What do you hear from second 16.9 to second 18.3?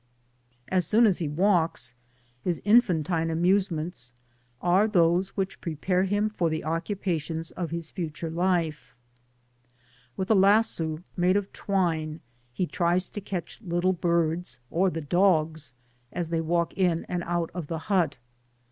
and out of the hut.